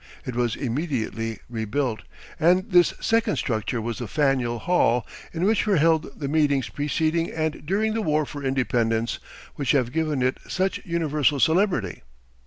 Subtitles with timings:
[0.25, 2.01] It was immediately rebuilt,
[2.39, 7.29] and this second structure was the Faneuil Hall in which were held the meetings preceding
[7.31, 9.19] and during the war for Independence,
[9.57, 12.01] which have given it such universal celebrity.